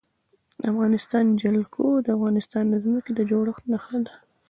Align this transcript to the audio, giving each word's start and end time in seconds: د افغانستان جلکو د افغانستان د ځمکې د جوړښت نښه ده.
د 0.61 0.63
افغانستان 0.73 1.25
جلکو 1.43 1.85
د 2.05 2.07
افغانستان 2.17 2.63
د 2.69 2.75
ځمکې 2.83 3.11
د 3.15 3.19
جوړښت 3.29 3.63
نښه 3.71 3.97
ده. 4.05 4.13